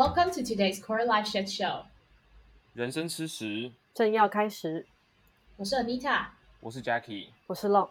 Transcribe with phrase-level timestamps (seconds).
[0.00, 1.82] Welcome to today's Core Life Chat Show。
[2.72, 4.86] 人生吃食，正要开始，
[5.58, 6.28] 我是 Anita，
[6.60, 7.26] 我是 Jackie。
[7.46, 7.90] 我是 Long。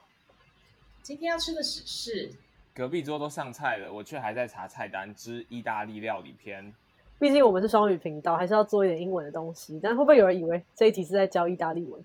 [1.04, 2.34] 今天要吃的屎是
[2.74, 6.74] 隔壁桌都上菜了，我却还在查菜单之意大利料理篇。
[7.19, 9.79] 毕竟我们是双语频道，还是要做一点英文的东西。
[9.79, 12.03] 但会不会有人以为这一集是在教意大利文？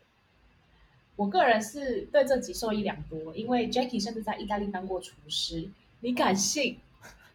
[1.17, 5.67] 我个人是对这集受益良多，因为 Jackie 甚至在意大利当过厨师，
[6.01, 6.79] 你敢信？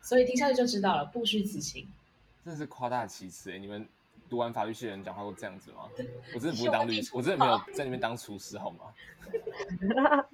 [0.04, 1.88] 所以听下去就知道了，不虚此行。
[2.44, 3.58] 真的是夸大其词哎！
[3.58, 3.88] 你们
[4.30, 5.90] 读完法律系的人讲话都这样子吗？
[6.34, 8.86] 我真的不会当律师，我真的没有在那边当厨师，好吗？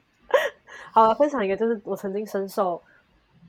[0.91, 2.82] 好了，分享一个，就是我曾经深受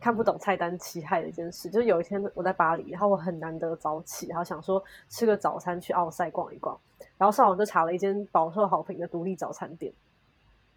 [0.01, 1.69] 看不懂菜单其害的一件事。
[1.71, 6.79] 就是有一天我在巴黎，然后我很难得早起，然后想说吃个早餐去奥赛逛一逛，
[7.19, 9.93] 然后上网就查了一间饱受好评的独立早餐店。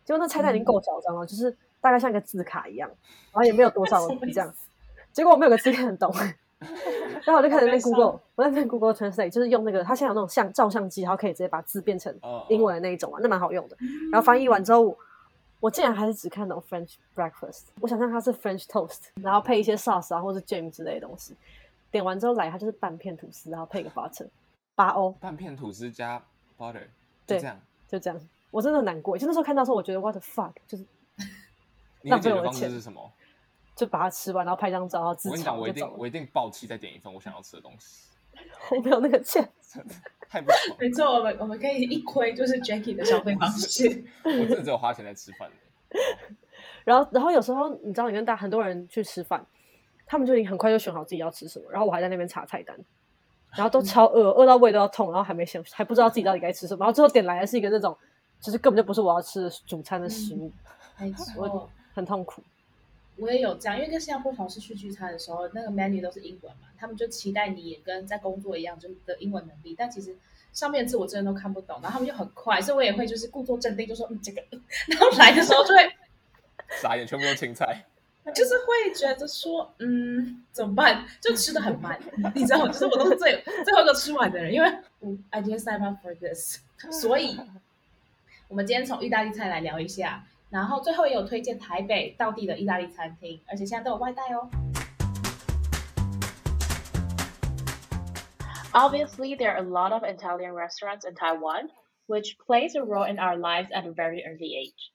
[0.06, 2.90] 结果那菜单已经够嚣张了，就是大概像一个字卡一样，
[3.32, 4.54] 然后也没有多少 这样。
[5.12, 6.14] 结果我没有个字看得懂，
[7.24, 12.14] 然后我就开始那 Google，我在那 Google Translate，就是用那个它现在有那种相照相机，然后可以直接把字变成
[12.50, 13.78] 英文的那一种嘛，那蛮好用的。
[14.12, 14.98] 然后翻译完之后，
[15.60, 21.36] 我竟然还是只看懂 French breakfast，我想象它是 French toast，然后配一些 sauce 啊或者 jam 之类的东西。
[21.92, 24.28] 点完之后来，它就是半片吐司，然后配个 butter，
[24.76, 25.12] 八欧。
[25.14, 26.22] 半片吐司加
[26.58, 26.84] butter，
[27.26, 28.20] 对，这样就这样。
[28.52, 30.86] 我真的难过，就那时候看到时候，我觉得 what the fuck，就是
[32.02, 33.12] 你的解决方式是什么？
[33.80, 38.10] 就把它吃完，然后拍张照，然后自我跟你讲，我一定我一定暴气再点一份我想要吃的东西。
[38.76, 39.42] 我没有那个钱，
[40.30, 40.78] 太不爽。
[40.78, 44.04] 没错，我们我们可以一窥就是 Jackie 的消费方式。
[44.24, 45.50] 我真的只有花钱在吃饭。
[46.84, 49.46] 然后，然后有时候你知道，你跟大很多人去吃饭，
[50.06, 52.78] 他们就已经很快就选好自己要吃什么，然后我还在那边查菜单，
[53.56, 57.98] 然后都超饿，饿到胃都要痛，然后还没想，还不知道自己到底该吃什么，然后最后点来的是一个那种，
[58.42, 60.52] 就是根本就不是我要吃的主餐的食物，
[61.00, 62.44] 没错，很痛苦。
[63.20, 69.76] 我也有这样，因为跟新加坡同事去聚餐的时候，那个 menu 都是英文嘛，他们就期待你也跟在工作一样，就是的英文能力。
[69.78, 70.16] 但其实
[70.54, 74.42] 上面字我真的都看不懂，然后他们就很快，所以我也会就是故作镇定，就说嗯这个，
[74.88, 75.82] 然后来的时候就会
[76.82, 77.86] 傻眼，全部都青菜，
[78.34, 82.00] 就是会觉得说嗯怎么办，就吃的很慢，
[82.34, 84.70] 你知道，就是我都是最最后一个吃完的人，因为
[85.02, 86.60] 嗯 I didn't sign up for this，
[86.92, 87.40] 所以
[88.48, 90.26] 我们今天从意大利菜来聊一下。
[90.51, 94.49] 然后最后也有推荐台北道地的意大利餐厅，而且现在都有外带哦。
[98.73, 101.71] Obviously, there are a lot of Italian restaurants in Taiwan,
[102.07, 104.93] which plays a role in our lives at a very early age.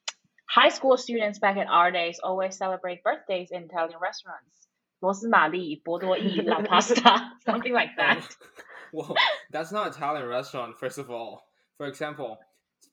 [0.49, 4.67] High school students back in our days always celebrate birthdays in Italian restaurants.
[4.99, 8.21] 罗斯玛丽、波多伊、La Pasta, something like that.
[8.91, 9.15] well,
[9.49, 11.43] that's not Italian restaurant, first of all.
[11.77, 12.37] For example,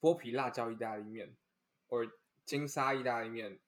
[0.00, 1.34] 剥皮辣椒意大利面
[1.88, 2.06] or
[2.45, 3.59] 金沙意大利面.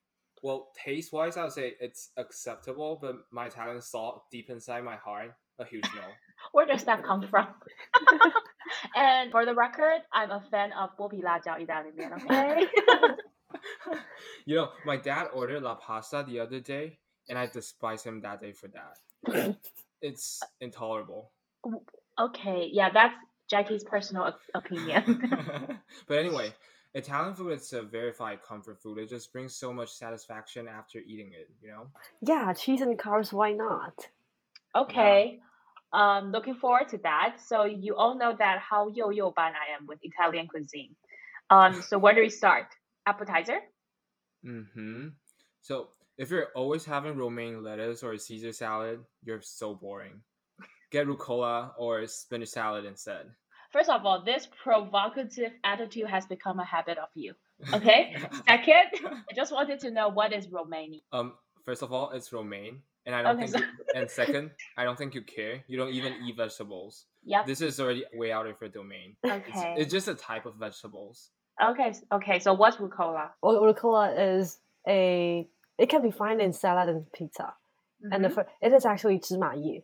[0.43, 4.97] Well, taste wise, I would say it's acceptable, but my Italian salt deep inside my
[4.97, 6.01] heart, a huge no.
[6.51, 7.47] Where does that come from?
[8.95, 12.67] and for the record, I'm a fan of Bobby Lajao Italian okay?
[14.45, 18.41] you know, my dad ordered la pasta the other day, and I despise him that
[18.41, 19.55] day for that.
[20.01, 21.31] it's intolerable.
[22.19, 23.15] Okay, yeah, that's
[23.49, 25.31] Jacky's personal opinion.
[26.07, 26.53] but anyway,
[26.95, 28.99] Italian food it's a verified comfort food.
[28.99, 31.87] It just brings so much satisfaction after eating it, you know?
[32.21, 34.07] Yeah, cheese and carbs, why not?
[34.75, 35.39] Okay.
[35.39, 36.17] Yeah.
[36.17, 37.37] Um, looking forward to that.
[37.43, 40.95] So you all know that how yo yo ban I am with Italian cuisine.
[41.49, 42.65] Um, so where do we start?
[43.05, 43.59] Appetizer?
[44.45, 45.09] Mm-hmm.
[45.61, 50.21] So if you're always having romaine lettuce or Caesar salad, you're so boring.
[50.91, 53.27] Get rucola or spinach salad instead
[53.72, 57.34] First of all, this provocative attitude has become a habit of you.
[57.74, 58.16] Okay.
[58.46, 58.86] Second,
[59.28, 61.00] I just wanted to know what is romaine.
[61.12, 61.34] Um,
[61.64, 63.64] first of all, it's romaine, and I don't Okay, think.
[63.64, 65.64] so- you- and second, I don't think you care.
[65.66, 67.06] You don't even eat vegetables.
[67.24, 67.46] Yep.
[67.46, 69.16] This is already way out of your domain.
[69.24, 69.74] It's, Okay.
[69.76, 71.30] it's just a type of vegetables.
[71.60, 71.88] Okay.
[71.90, 72.38] s- Okay.
[72.38, 73.30] So what's rucola?
[73.42, 75.48] Well, rucola is a.
[75.76, 77.54] It can be found in salad and pizza,
[78.12, 78.34] and the Mhm.
[78.34, 79.82] fir- it is actually 芝麻叶.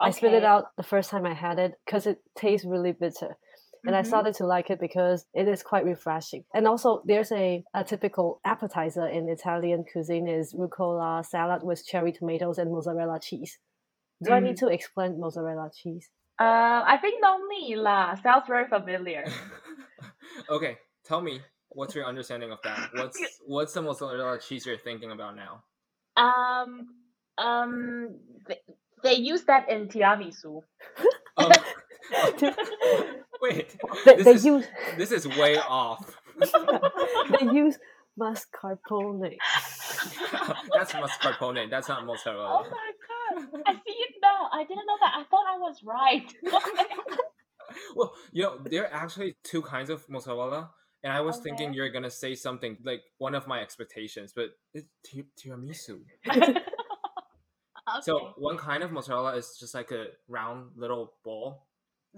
[0.00, 3.36] I spit it out the first time I had it because it tastes really bitter.
[3.86, 4.06] And I Mhm.
[4.06, 6.44] started to like it because it is quite refreshing.
[6.52, 12.12] And also, there's a, a typical appetizer in Italian cuisine is rucola salad with cherry
[12.12, 13.58] tomatoes and mozzarella cheese.
[14.22, 16.10] Do I need to explain mozzarella cheese?
[16.40, 18.14] Uh, I think no need lah.
[18.16, 19.24] Sounds very familiar.
[20.50, 21.40] okay, tell me
[21.70, 22.90] what's your understanding of that?
[22.94, 25.62] What's what's the mozzarella cheese you're thinking about now?
[26.16, 26.94] Um,
[27.38, 28.18] um,
[29.02, 30.62] they, they use that in tiramisu.
[31.38, 31.52] Um,
[33.42, 34.66] wait, They, this they is use
[34.96, 36.16] this is way off.
[36.40, 37.78] they use
[38.18, 39.36] mascarpone.
[40.74, 41.70] That's mascarpone.
[41.70, 42.64] That's not mozzarella.
[42.64, 43.62] Oh my god!
[43.66, 44.48] I see it now.
[44.52, 45.12] I didn't know that.
[45.16, 46.26] I thought I was right.
[47.94, 50.70] Well, you know, there are actually two kinds of mozzarella,
[51.04, 51.44] and I was Okay.
[51.50, 56.00] thinking you're gonna say something like one of my expectations, but it's ti- tiramisu.
[58.02, 61.68] So one kind of mozzarella is just like a round little ball,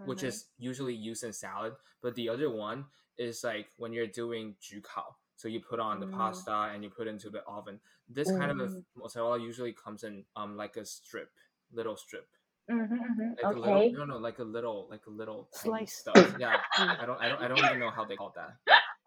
[0.05, 0.29] which Mhm.
[0.29, 1.75] is usually used in salad.
[2.03, 2.87] But the other one
[3.19, 5.17] is like when you're doing 焗烤.
[5.37, 6.11] So you put on the Mm.
[6.17, 7.81] pasta and you put into the oven.
[8.09, 8.85] This kind of a Mm.
[8.95, 11.31] mozzarella usually comes in um like a strip,
[11.73, 12.29] little strip.
[12.69, 13.37] Mhm, mhm.
[13.43, 16.01] Like a little no no like a little like a little Slice.
[16.01, 16.33] stuff.
[16.37, 16.61] Yeah.
[16.99, 18.57] I don't I don't I don't even know how they call that.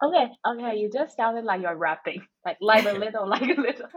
[0.02, 0.26] Okay.
[0.46, 0.76] Okay.
[0.76, 2.26] You just sounded like you're rapping.
[2.44, 3.88] Like like a little, like a little.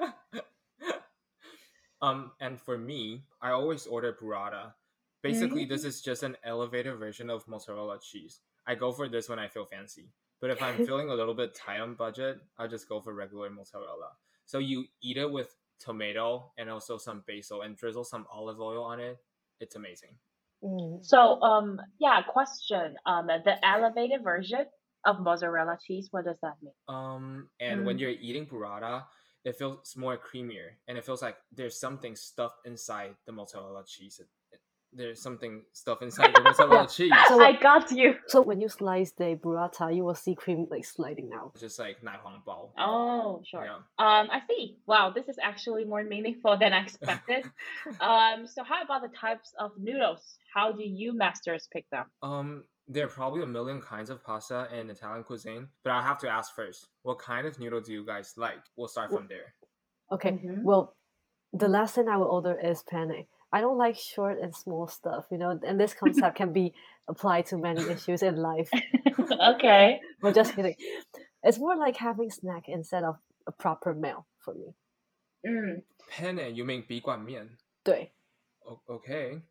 [2.02, 4.74] Um, and for me, I always order burrata.
[5.24, 8.42] Basically, this is just an elevated version of mozzarella cheese.
[8.68, 10.12] I go for this when I feel fancy.
[10.40, 13.50] But if I'm feeling a little bit tight on budget, I'll just go for regular
[13.50, 14.12] mozzarella.
[14.46, 18.84] So you eat it with tomato and also some basil and drizzle some olive oil
[18.84, 19.18] on it.
[19.60, 20.16] It's amazing.
[20.64, 21.04] Mm.
[21.06, 22.96] So um yeah, question.
[23.06, 24.66] Um the elevated version
[25.06, 26.74] of mozzarella cheese, what does that mean?
[26.88, 28.00] Um, and when Mm.
[28.00, 29.06] you're eating burrata,
[29.47, 34.21] it feels more creamier, and it feels like there's something stuffed inside the mozzarella cheese.
[34.21, 34.61] It- it-
[34.95, 37.13] there's something stuffed inside the mozzarella cheese.
[37.27, 38.15] So- I got you.
[38.29, 41.53] So when you slice the burrata, you will see cream like sliding out.
[41.55, 42.71] It's just like 奶黄包.
[42.77, 43.65] Oh, sure.
[43.65, 43.77] Yeah.
[43.99, 44.77] Um, I see.
[44.87, 47.45] Wow, this is actually more meaningful than I expected.
[48.01, 50.39] um, so how about the types of noodles?
[50.55, 52.07] How do you masters pick them?
[52.23, 56.19] Um, there are probably a million kinds of pasta in Italian cuisine, but I have
[56.19, 58.61] to ask first, what kind of noodle do you guys like?
[58.77, 59.55] We'll start from there.
[60.11, 60.33] Okay.
[60.33, 60.63] Mhm.
[60.63, 60.95] Well,
[61.53, 63.27] the last thing I will order is penne.
[63.53, 66.73] I don't like short and small stuff, you know, and this concept can be
[67.09, 68.71] applied to many issues in life.
[69.55, 70.01] okay.
[70.21, 70.77] But just kidding.
[71.43, 74.75] It's more like having snack instead of a proper meal for me.
[75.47, 77.59] Mm, Penne, you mean 笔管面?
[77.85, 78.13] 对
[78.65, 79.43] O- okay.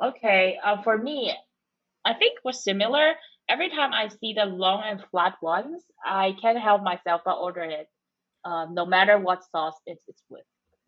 [0.00, 0.58] okay.
[0.64, 1.32] Uh, for me,
[2.05, 3.13] I think we're similar.
[3.47, 7.63] Every time I see the long and flat ones, I can't help myself but order
[7.63, 7.87] it.
[8.45, 10.45] Um, no matter what sauce it's it's with.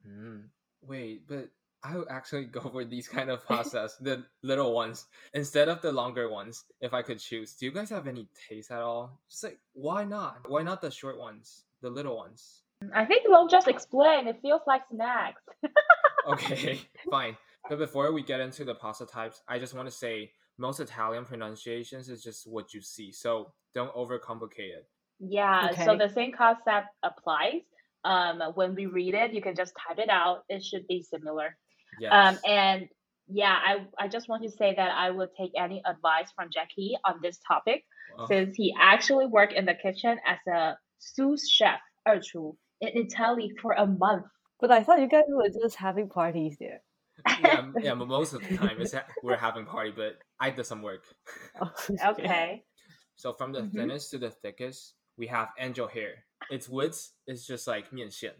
[0.08, 0.44] Mm.
[0.84, 1.50] Wait, but
[1.84, 5.92] I would actually go for these kind of pastas, the little ones, instead of the
[5.92, 7.56] longer ones, if I could choose.
[7.56, 9.20] Do you guys have any taste at all?
[9.30, 10.50] Just like, why not?
[10.50, 12.62] Why not the short ones, the little ones?
[12.96, 14.28] I think we'll just explain.
[14.28, 15.42] It feels like snacks.
[16.28, 17.38] Okay, fine.
[17.68, 21.26] But before we get into the pasta types, I just want to say most Italian
[21.26, 24.88] pronunciations is just what you see, so don't overcomplicate it.
[25.20, 27.62] Yeah, so the same concept applies.
[28.04, 30.44] Um, when we read it, you can just type it out.
[30.50, 31.56] It should be similar.
[32.00, 32.12] Yes.
[32.12, 32.88] Um, and
[33.28, 36.98] yeah, I, I just want to say that I will take any advice from Jacky
[37.06, 37.84] on this topic
[38.18, 43.52] Oh, since he actually worked in the kitchen as a sous chef, 二厨, in Italy
[43.62, 44.26] for a month.
[44.60, 46.82] But I thought you guys were just having parties there
[47.41, 50.51] yeah, m- yeah, but most of the time it's ha- we're having party, but I
[50.51, 51.05] did some work.
[52.05, 52.65] Okay.
[53.17, 53.73] So from the Mhm.
[53.73, 56.27] thinnest to the thickest, we have angel hair.
[56.51, 58.35] Its width is just like 面线,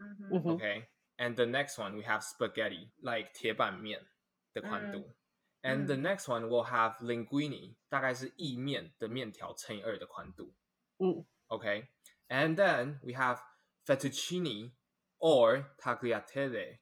[0.00, 0.42] Mhm.
[0.42, 0.54] Mhm.
[0.54, 0.88] okay?
[1.18, 4.04] And the next one we have spaghetti, like 铁板面
[4.52, 5.14] 的宽度.
[5.62, 10.52] And the next one we'll have linguine, 大概是意面的面条乘以二的宽度.
[10.98, 11.24] Mm.
[11.48, 11.88] Okay?
[12.28, 13.40] And then we have
[13.86, 14.72] fettuccine
[15.18, 16.78] or tagliatelle.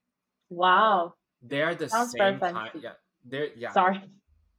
[0.49, 1.15] Wow.
[1.41, 2.69] They're the same kind.
[2.81, 2.91] Yeah,
[3.24, 3.72] they're yeah.
[3.72, 4.01] Sorry,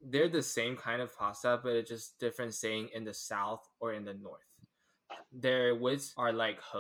[0.02, 3.92] they're the same kind of pasta, but it's just different saying in the south or
[3.92, 4.40] in the north.
[5.32, 6.78] Their words are like he.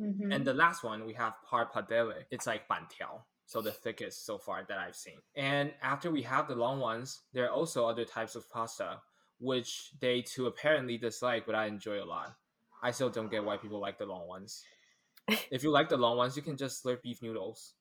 [0.00, 0.32] Mm-hmm.
[0.32, 2.14] And the last one we have pappardelle.
[2.30, 3.22] It's like ban tiao.
[3.46, 5.18] So the thickest so far that I've seen.
[5.36, 9.00] And after we have the long ones, there are also other types of pasta
[9.42, 12.32] which they too apparently dislike, but I enjoy a lot.
[12.80, 14.62] I still don't get why people like the long ones.
[15.50, 17.74] if you like the long ones, you can just slurp beef noodles.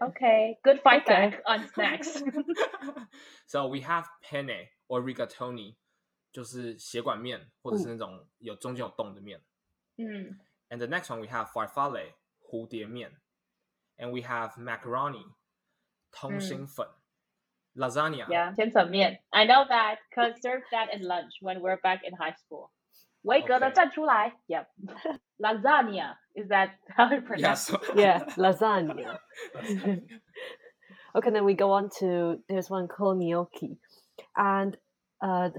[0.00, 0.58] Okay.
[0.64, 1.30] Good fight Okay.
[1.30, 2.22] back on snacks.
[3.46, 5.76] so we have penne or rigatoni，
[6.32, 9.40] 就是血管面或者是那种有中间有洞的面。
[9.96, 10.38] Mm.
[10.70, 13.12] And the next one we have farfalle 蝴蝶面，
[13.96, 15.34] and we have macaroni
[16.10, 16.88] 通心粉、
[17.76, 19.22] lasagna Yeah, 千层面.
[19.30, 22.70] I know that because served that in lunch when we're back in high school.
[23.27, 23.65] Wake okay.
[23.65, 24.69] up Yep,
[25.43, 27.69] Lasagna is that how it pronounce?
[27.69, 27.81] Yes.
[27.95, 29.17] yeah, lasagna.
[31.15, 33.77] okay, then we go on to there's one called gnocchi,
[34.37, 34.77] and
[35.21, 35.49] uh,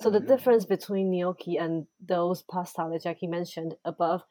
[0.00, 0.28] so the mm-hmm.
[0.28, 4.22] difference between gnocchi and those pasta that Jacky mentioned above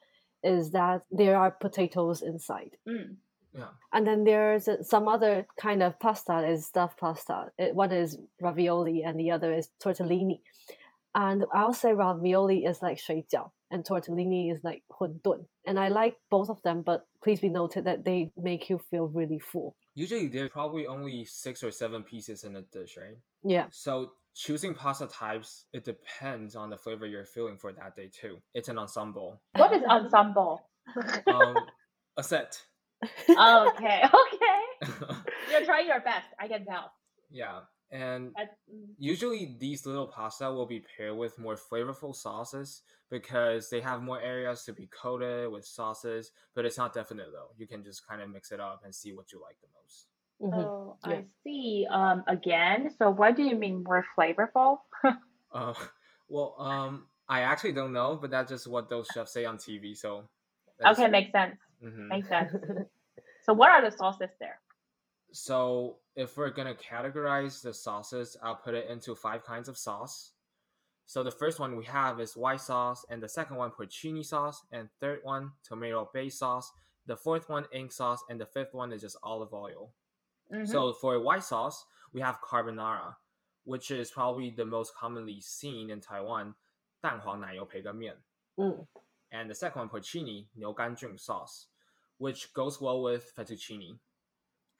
[0.42, 2.76] is that there are potatoes inside.
[2.88, 3.16] Mm.
[3.52, 3.66] Yeah.
[3.92, 7.46] And then there's some other kind of pasta is stuffed pasta.
[7.58, 10.40] It, one is ravioli and the other is tortellini.
[11.13, 13.51] And I'll say ravioli is like 水饺.
[13.71, 15.45] and tortellini is like 馄饨.
[15.65, 19.07] And I like both of them, but please be noted that they make you feel
[19.07, 19.75] really full.
[19.95, 23.17] Usually there's probably only six or seven pieces in a dish, right?
[23.43, 23.65] Yeah.
[23.71, 28.37] So choosing pasta types, it depends on the flavor you're feeling for that day too.
[28.53, 29.41] It's an ensemble.
[29.55, 30.61] What is ensemble?
[31.27, 31.55] Um,
[32.17, 32.61] a set.
[33.03, 34.59] okay, okay.
[35.51, 36.27] You're trying your best.
[36.39, 36.91] I can tell.
[37.31, 37.61] yeah.
[37.92, 43.68] And That's- mm, usually these little pasta will be paired with more flavorful sauces because
[43.70, 47.50] they have more areas to be coated with sauces, but it's not definite though.
[47.56, 50.06] You can just kind of mix it up and see what you like the most.
[50.40, 50.70] Mhm.
[50.70, 51.16] Oh, Yeah.
[51.16, 51.86] I see.
[51.90, 52.90] Um, again.
[52.98, 54.78] So, what do you mean more flavorful?
[55.52, 55.74] Uh,
[56.28, 59.96] well, um, I actually don't know, but that's just what those chefs say on TV.
[59.96, 60.28] So,
[60.84, 61.56] okay, makes sense.
[61.80, 62.52] hmm Makes sense.
[63.42, 64.60] So, what are the sauces there?
[65.32, 70.31] So, if we're gonna categorize the sauces, I'll put it into five kinds of sauce.
[71.05, 74.63] So the first one we have is white sauce, and the second one porcini sauce,
[74.71, 76.71] and third one tomato based sauce.
[77.05, 79.93] The fourth one ink sauce, and the fifth one is just olive oil.
[80.51, 80.67] Mhm.
[80.67, 83.17] So for white sauce, we have carbonara,
[83.63, 86.55] which is probably the most commonly seen in Taiwan,
[87.01, 88.23] 蛋黄奶油培根面.
[88.55, 88.87] Mm.
[89.31, 91.67] And the second one, porcini, 牛肝菌 sauce,
[92.17, 93.99] which goes well with fettuccine.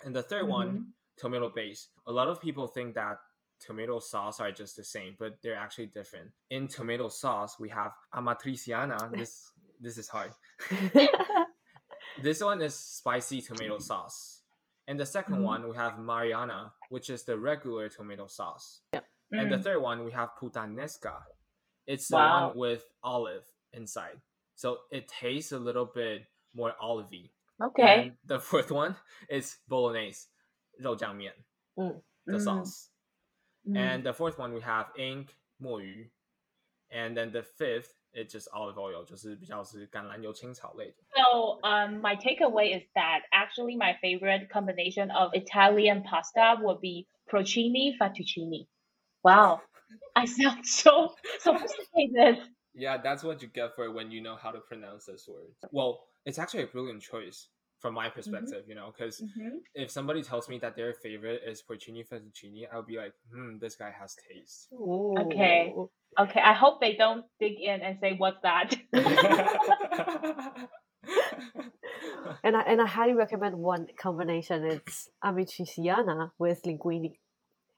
[0.02, 1.89] And the 3rd one, tomato base.
[2.07, 3.19] A lot of people think that
[3.61, 6.31] tomato sauce are just the same, but they're actually different.
[6.51, 9.11] In tomato sauce, we have amatriciana.
[9.19, 10.33] This this is hard.
[12.23, 14.43] This one is spicy tomato sauce.
[14.87, 15.43] And the 2nd Mhm.
[15.43, 18.83] one, we have marinara, which is the regular tomato sauce.
[19.33, 19.63] And the Mm.
[19.65, 21.25] third one, we have puttanesca.
[21.87, 22.49] It's the Wow.
[22.49, 24.21] one with olive inside.
[24.55, 27.31] So it tastes a little bit more olivey.
[27.63, 28.09] Okay.
[28.09, 28.97] And the fourth one
[29.29, 30.29] is bolognese,
[30.80, 31.34] 肉酱面,
[31.76, 32.02] Mm.
[32.26, 32.40] the Mm.
[32.44, 32.90] sauce.
[33.66, 33.78] Mm.
[33.78, 36.12] And the fourth one, we have ink, 墨鱼.
[36.90, 41.04] And then the fifth, it's just olive oil, 就是比较是橄榄油青草类的.
[41.16, 47.08] So, um, my takeaway is that actually my favorite combination of Italian pasta would be
[47.28, 48.68] porcini fettuccine.
[49.24, 49.62] Wow,
[50.14, 52.38] I sound so sophisticated.
[52.74, 55.56] Yeah, that's what you get for when you know how to pronounce this word.
[55.72, 57.50] Well, it's actually a brilliant choice
[57.81, 59.61] from my perspective, you know, because Mhm.
[59.75, 63.75] if somebody tells me that their favorite is porcini fettuccine, I'll be like, hmm, this
[63.77, 64.69] guy has taste.
[64.73, 65.73] Okay.
[65.75, 65.91] Ooh.
[66.19, 68.75] Okay, I hope they don't dig in and say what's that.
[72.43, 74.65] And I and I highly recommend one combination.
[74.65, 77.19] It's amatriciana with linguine,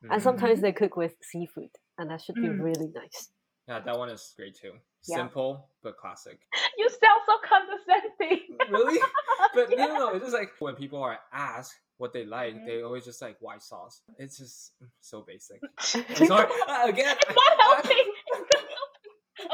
[0.02, 0.22] and Mhm.
[0.22, 2.60] sometimes they cook with seafood, and that should be Mm.
[2.62, 3.32] really nice.
[3.68, 4.74] yeah, that one is great too.
[5.06, 5.16] Yeah.
[5.16, 6.38] Simple but classic.
[6.78, 8.56] you sound so condescending.
[8.70, 9.00] Really?
[9.54, 12.66] But no, no, no, it's just like when people are asked what they like, Mhm.
[12.66, 14.00] they always just like white sauce.
[14.18, 15.60] It's just so basic.
[15.62, 16.46] I'm sorry.
[16.68, 17.16] Uh, again.
[17.20, 18.12] It's not helping.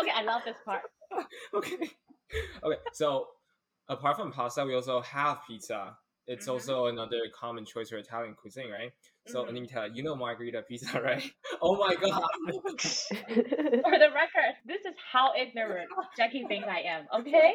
[0.00, 0.82] okay, I love this part.
[1.54, 1.90] okay.
[2.62, 2.80] Okay.
[2.92, 3.28] So
[3.88, 5.96] apart from pasta, we also have pizza.
[6.28, 6.52] It's Mhm.
[6.52, 8.92] also another common choice for Italian cuisine, right?
[9.26, 9.48] So Mhm.
[9.48, 11.24] Anita, you know margherita pizza, right?
[11.62, 12.22] Oh my god.
[13.88, 17.08] For the record, this is how ignorant Jacky thinks I am.
[17.20, 17.54] Okay.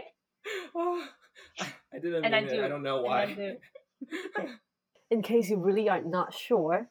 [0.75, 1.08] Oh,
[1.94, 2.50] I didn't And I it.
[2.50, 2.63] do.
[2.63, 3.34] I don't know why.
[3.34, 3.58] Do.
[5.12, 6.89] In case you really are not sure,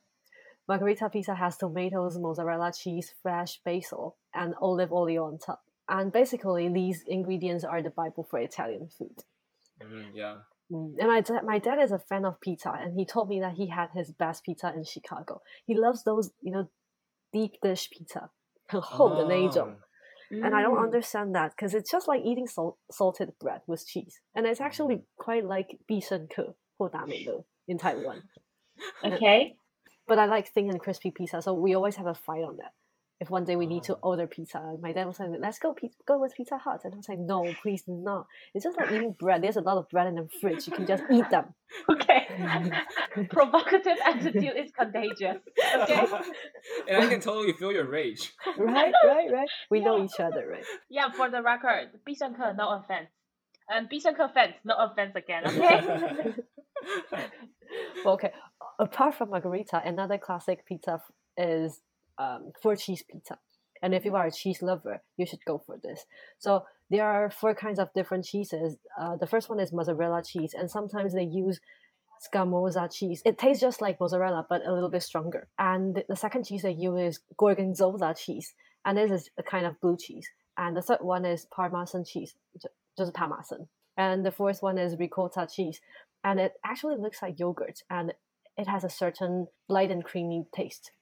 [0.69, 5.63] margherita pizza has tomatoes, mozzarella cheese, fresh basil, and olive oil on top.
[5.89, 9.25] And basically, these ingredients are the Bible for Italian food.
[9.83, 10.43] Mhm, yeah.
[10.72, 13.40] Mm, And my dad, my dad is a fan of pizza, and he told me
[13.40, 15.42] that he had his best pizza in Chicago.
[15.66, 16.68] He loves those, you know,
[17.32, 18.30] deep dish pizza,
[18.68, 19.68] 很厚的那一种。
[19.70, 19.84] Oh.
[20.30, 20.90] And I don't Mm.
[20.92, 25.04] understand that because it's just like eating salt, salted bread with cheese, and it's actually
[25.16, 28.24] quite like 必胜客或达美乐 in Taiwan.
[29.02, 29.56] Okay.
[30.06, 32.74] But I like thin and crispy pizza, so we always have a fight on that.
[33.23, 34.03] if one day we need to uh.
[34.03, 35.77] order pizza, my dad was like, "Let's go,
[36.07, 38.27] go with Pizza Hut," and I was like, "No, please not.
[38.53, 39.43] It's just like eating bread.
[39.43, 40.67] There's a lot of bread in the fridge.
[40.67, 41.55] You can just eat them."
[41.93, 42.27] okay,
[43.31, 45.39] provocative attitude is contagious.
[45.83, 46.05] Okay,
[46.89, 48.33] and I can totally feel your rage.
[48.59, 49.49] Right, right, right.
[49.71, 49.85] We yeah.
[49.85, 50.65] know each other, right?
[50.91, 51.13] Yeah.
[51.13, 53.09] For the record, 必胜客, no offense.
[53.69, 55.45] And 必胜客 fans, no offense again.
[55.47, 56.35] Okay.
[58.05, 58.33] okay.
[58.81, 61.01] Apart from margherita, another classic pizza
[61.37, 61.81] is
[62.23, 63.39] um, four cheese pizza.
[63.83, 66.05] And if you are a cheese lover, you should go for this.
[66.39, 68.77] So there are four kinds of different cheeses.
[69.01, 71.61] Uh, the first one is mozzarella cheese, and sometimes they use
[72.25, 73.23] scamorza cheese.
[73.25, 75.49] It tastes just like mozzarella, but a little bit stronger.
[75.59, 79.81] And the second cheese they use is gorgonzola cheese, and this is a kind of
[79.81, 80.29] blue cheese.
[80.57, 82.35] And the third one is parmesan cheese,
[82.97, 83.69] just parmesan.
[83.97, 85.81] And the fourth one is ricotta cheese,
[86.23, 88.15] and it actually looks like yogurt, and
[88.57, 90.93] it has a certain light and creamy taste.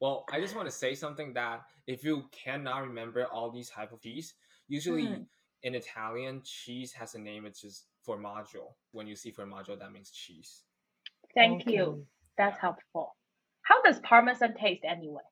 [0.00, 3.92] Well, I just want to say something that if you cannot remember all these type
[3.92, 4.34] of cheese,
[4.68, 5.22] usually Hmm.
[5.62, 7.46] in Italian, cheese has a name.
[7.46, 8.74] It's just formaggio.
[8.90, 10.62] When you see formaggio, that means cheese.
[11.34, 11.74] Thank Okay.
[11.74, 12.06] you.
[12.38, 13.16] That's helpful.
[13.62, 15.22] How does parmesan taste anyway?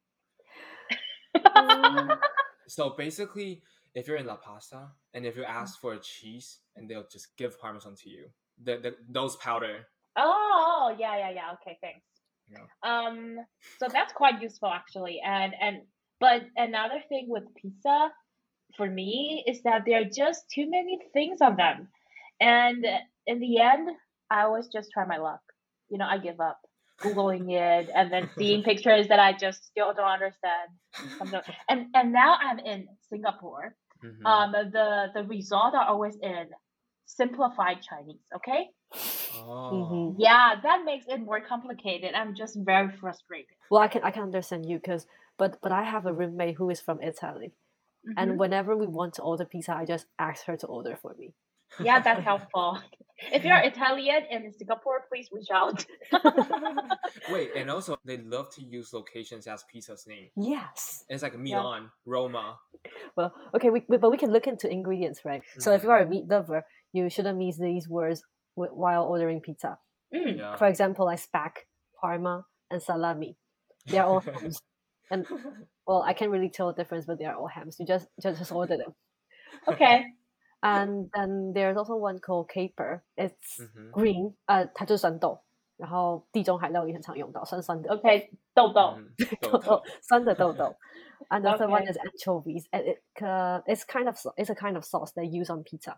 [1.56, 2.18] Mm,
[2.68, 3.62] So basically,
[3.94, 7.36] if you're in La Pasta and if you ask for a cheese, and they'll just
[7.36, 8.30] give parmesan to you,
[8.62, 9.86] the, the those powder.
[10.16, 11.52] Oh, yeah, yeah, yeah.
[11.54, 12.19] Okay, thanks.
[12.50, 12.66] Yeah.
[12.82, 13.36] Um,
[13.78, 15.20] so that's quite useful actually.
[15.24, 15.82] And and
[16.18, 18.10] but another thing with pizza
[18.76, 21.88] for me is that there are just too many things on them.
[22.40, 22.84] And
[23.26, 23.90] in the end,
[24.30, 25.40] I always just try my luck.
[25.90, 26.58] You know, I give up
[27.02, 30.70] googling it and then seeing pictures that I just still don't understand.
[31.68, 33.74] And and now I'm in Singapore.
[34.04, 34.24] Mhm.
[34.26, 36.46] Um, the the results are always in
[37.06, 38.24] simplified Chinese.
[38.36, 38.68] Okay.
[39.36, 39.70] Oh.
[39.72, 40.14] mhm.
[40.18, 42.14] Yeah, that makes it more complicated.
[42.14, 43.54] I'm just very frustrated.
[43.70, 45.06] Well, I can I can understand you because
[45.38, 47.52] but but I have a roommate who is from Italy,
[48.08, 48.14] Mhm.
[48.16, 51.32] and whenever we want to order pizza, I just ask her to order for me.
[51.82, 52.78] yeah, that's helpful.
[53.32, 55.84] If you're Italian in Singapore, please reach out.
[57.30, 60.28] Wait, and also they love to use locations as pizza's name.
[60.36, 61.04] Yes.
[61.08, 62.58] It's like Milan, Roma.
[63.16, 65.42] Well, okay, we, we- but we can look into ingredients, right?
[65.58, 68.24] So if you are a meat lover, you shouldn't miss these words wh-
[68.55, 69.77] while ordering pizza.
[70.13, 70.37] Mm.
[70.37, 70.55] Yeah.
[70.55, 71.67] For example, like speck,
[71.99, 73.37] parma, and salami.
[73.87, 74.59] They are all hams.
[75.11, 75.25] And
[75.85, 77.79] well, I can't really tell the difference, but they are all hams.
[77.79, 78.95] You just just, just order them.
[79.67, 80.05] Okay.
[80.63, 83.03] And then there's also one called caper.
[83.17, 83.91] It's Mhm.
[83.91, 85.43] green，呃，它就是生豆，
[85.77, 88.29] 然后地中海料理很常用到，酸酸的 Okay.
[88.55, 88.97] 豆豆。
[88.97, 89.51] Mhm.
[89.51, 90.75] 豆豆， 酸的豆豆。
[91.30, 91.70] Another okay.
[91.70, 92.66] one is anchovies.
[92.72, 95.96] And it uh, it's kind of it's a kind of sauce they use on pizza.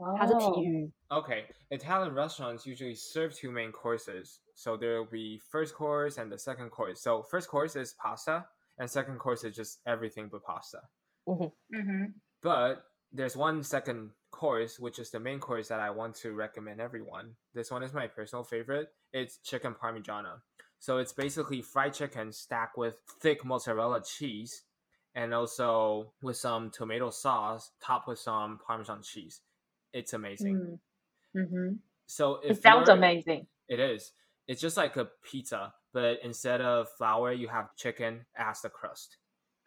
[0.00, 0.90] Oh.
[1.12, 1.44] Okay.
[1.70, 4.40] Italian restaurants usually serve two main courses.
[4.54, 7.02] So there will be first course and the second course.
[7.02, 8.44] So first course is pasta,
[8.78, 10.80] and second course is just everything but pasta.
[11.28, 11.76] Mm-hmm.
[11.76, 12.04] Mm-hmm.
[12.42, 16.80] But there's one second course, which is the main course that I want to recommend
[16.80, 17.32] everyone.
[17.54, 18.88] This one is my personal favorite.
[19.12, 20.40] It's chicken parmigiana.
[20.78, 24.62] So it's basically fried chicken stacked with thick mozzarella cheese
[25.14, 29.40] and also with some tomato sauce topped with some parmesan cheese.
[29.92, 30.78] It's amazing.
[31.36, 31.74] Mm-hmm.
[32.06, 33.46] So It sounds amazing.
[33.68, 34.12] It is.
[34.46, 39.16] It's just like a pizza, but instead of flour, you have chicken as the crust.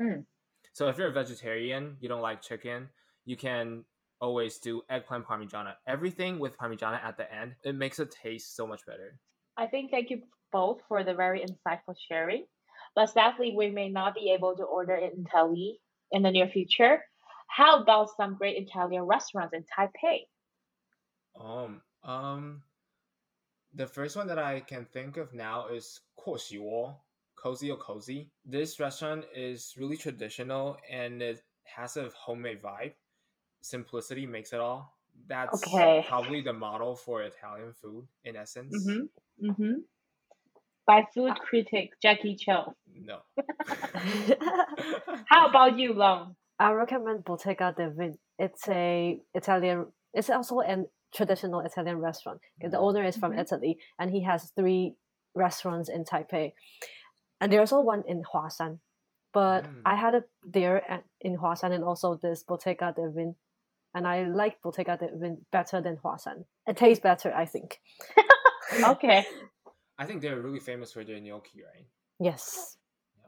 [0.02, 0.24] Mm.
[0.72, 2.90] So if you're a vegetarian, you don't like chicken,
[3.26, 3.84] you can
[4.22, 5.74] always do eggplant parmigiana.
[5.88, 9.20] Everything with parmigiana at the end, it makes it taste so much better.
[9.58, 12.46] I think thank you both for the very insightful sharing.
[12.96, 15.80] But sadly, we may not be able to order in Italy
[16.12, 17.04] in the near future.
[17.48, 20.28] How about some great Italian restaurants in Taipei?
[21.40, 22.62] Um, um,
[23.74, 26.96] the first one that I can think of now is Kuo
[27.36, 28.30] Cozy or Cozy.
[28.46, 32.94] This restaurant is really traditional and it has a homemade vibe.
[33.62, 34.98] Simplicity makes it all.
[35.28, 36.06] That's okay.
[36.08, 38.76] probably the model for Italian food in essence.
[38.76, 39.50] Mm-hmm.
[39.50, 39.74] Mm-hmm.
[40.90, 42.74] By food critic Jacky Cho.
[43.06, 43.20] No.
[45.28, 46.36] How about you, Long?
[46.58, 48.18] I recommend Bottega del Vin.
[48.40, 49.86] It's a Italian.
[50.16, 52.40] It's also a traditional Italian restaurant.
[52.60, 53.40] The owner is from Mhm.
[53.40, 54.96] Italy, and he has three
[55.36, 56.54] restaurants in Taipei,
[57.40, 58.80] and there's also one in Huashan.
[59.32, 59.82] But Mm.
[59.86, 63.36] I had it there at, in Huashan, and also this Bottega del Vin,
[63.94, 66.46] and I like Bottega del Vin better than Huashan.
[66.66, 67.80] It tastes better, I think.
[68.84, 69.26] Okay.
[70.00, 71.86] I think they're really famous for their gnocchi, right?
[72.20, 72.78] Yes,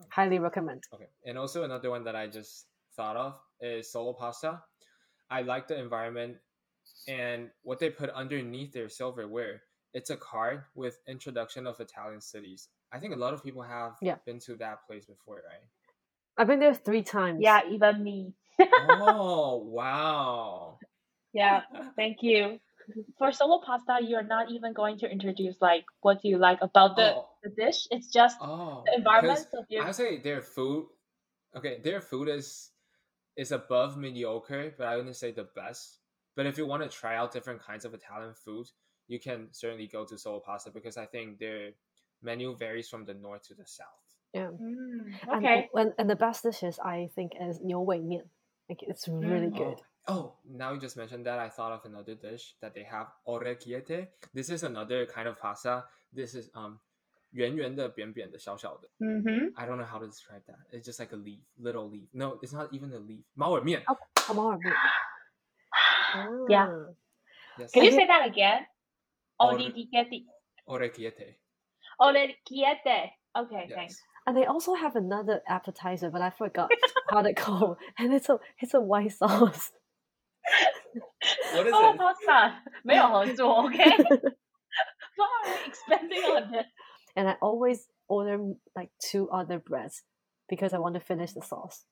[0.10, 0.84] highly recommend.
[0.94, 1.08] Okay.
[1.26, 4.64] And also another one that I just thought of is solo pasta.
[5.30, 6.38] I like the environment
[7.08, 9.64] and what they put underneath their silverware.
[9.94, 12.70] It's a card with introduction of Italian cities.
[12.92, 14.18] I think a lot of people have Yeah.
[14.26, 15.64] been to that place before, right?
[16.38, 17.40] I've been there three times.
[17.42, 18.34] Yeah, even me.
[18.78, 20.80] oh wow.
[21.34, 21.62] Yeah,
[21.96, 22.60] thank you
[23.19, 26.97] For solo pasta, you're not even going to introduce like what do you like about
[26.97, 27.29] the, Oh.
[27.43, 27.87] the dish.
[27.91, 30.91] It's just Oh, the environment 'cause of your I say their food.
[31.55, 32.73] Okay, their food is
[33.37, 36.01] is above mediocre, but I wouldn't say the best.
[36.37, 38.69] But if you want to try out different kinds of Italian food,
[39.09, 41.75] you can certainly go to Solo Pasta because I think their
[42.23, 44.17] menu varies from the north to the south.
[44.35, 44.51] Yeah.
[44.51, 45.69] Mm, And, okay.
[45.75, 48.31] and, and the best dishes I think is 牛尾面.
[48.69, 49.55] Like it's really Mm.
[49.55, 49.79] good.
[49.79, 51.39] Oh, oh, now you just mentioned that.
[51.39, 54.09] I thought of another dish that they have orecchiette.
[54.35, 55.85] This is another kind of pasta.
[56.13, 56.79] This is um
[57.33, 58.89] 圆圆的、扁扁的、小小的。
[58.99, 59.53] Mm-hmm.
[59.57, 60.57] I don't know how to describe that.
[60.73, 62.09] It's just like a leaf, little leaf.
[62.13, 63.25] No, it's not even a leaf.
[63.35, 63.83] 毛耳面.
[63.87, 64.73] Oh, 毛耳面.
[66.49, 66.69] Yeah.
[66.69, 66.95] Ah.
[67.59, 67.73] Yes.
[67.73, 67.97] Can you Okay.
[67.99, 68.67] say that again?
[69.39, 70.25] Or- Orecchiette.
[70.67, 71.37] Orecchiette.
[72.01, 73.11] Orecchiette.
[73.37, 73.75] Okay, Yes.
[73.75, 74.03] thanks.
[74.27, 76.71] And they also have another appetizer, but I forgot
[77.11, 77.77] how they call.
[77.99, 79.73] And it's a it's a white sauce.
[81.55, 81.99] What is Oh, it?
[81.99, 86.67] pasta 没有合作， OK？Why are we expanding on this?
[87.17, 88.39] and I always order
[88.75, 90.03] like two other breads
[90.49, 91.85] because I want to finish the sauce.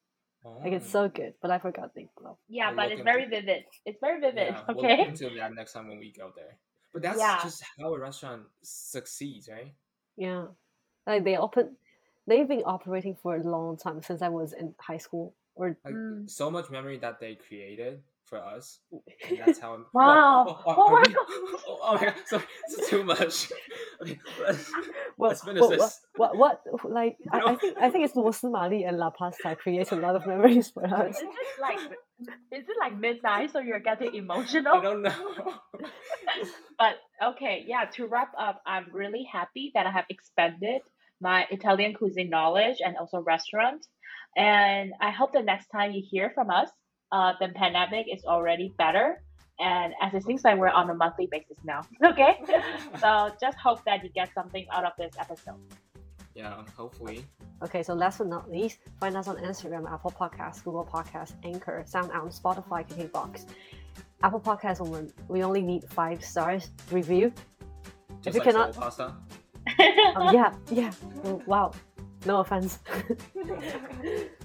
[0.62, 1.06] Like it's Oh.
[1.06, 2.36] so good, but I forgot the glove.
[2.48, 3.30] Yeah, I'll but look it's into very it.
[3.30, 3.64] vivid.
[3.86, 4.98] It's very vivid, Yeah, we'll okay?
[4.98, 6.58] look into that next time when we go there.
[6.92, 7.40] But that's Yeah.
[7.42, 9.72] just how a restaurant succeeds, right?
[10.16, 10.46] Yeah,
[11.06, 11.76] like they open,
[12.26, 15.34] they've been operating for a long time since I was in high school.
[15.56, 16.28] Or Like Mm.
[16.28, 18.79] so much memory that they created for us.
[19.27, 19.73] And that's how.
[19.73, 20.45] I'm, Wow.
[20.47, 21.15] Oh, oh, Oh are oh my we-
[21.67, 22.13] oh, oh my god!
[22.25, 23.51] Sorry, this is too much.
[24.01, 24.71] Okay, let's,
[25.17, 25.99] what, let's finish what, this.
[26.15, 29.57] what, what, what, like I, I think I think it's Luo Mali and La Pasta
[29.57, 31.17] create a lot of memories for us.
[31.17, 31.79] Is it like
[32.53, 34.75] is it like midnight so you're getting emotional?
[34.75, 34.93] I emotional?
[34.93, 35.53] don't know.
[36.77, 36.95] But
[37.31, 40.81] okay, yeah, to wrap up, I'm really happy that I have expanded
[41.19, 43.85] my Italian cuisine knowledge and also restaurant.
[44.37, 46.69] And I hope the next time you hear from us,
[47.11, 49.21] uh, the pandemic is already better.
[49.59, 51.81] And as it seems like we're on a monthly basis now.
[52.11, 52.39] Okay.
[53.01, 55.59] so just hope that you get something out of this episode.
[56.33, 57.25] yeah, hopefully.
[57.61, 61.83] Okay, so last but not least, find us on Instagram, Apple Podcasts, Google Podcasts, Anchor,
[61.85, 63.47] SoundOn, Spotify, KKBox.
[64.23, 67.33] Apple Podcasts, we we only need five stars review.
[68.21, 69.13] Just you like cannot- soul pasta.
[70.15, 70.91] Oh, yeah, yeah.
[71.25, 71.71] Oh, wow,
[72.25, 72.79] no offense.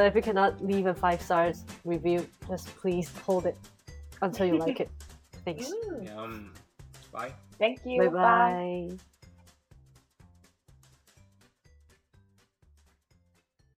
[0.00, 3.58] so if you cannot leave a five stars review, just please hold it
[4.22, 4.90] until you like it.
[5.44, 5.70] Thanks.
[6.00, 6.54] Yum.
[7.12, 7.34] Bye.
[7.58, 8.08] Thank you.
[8.08, 8.08] Bye
[8.88, 8.96] bye.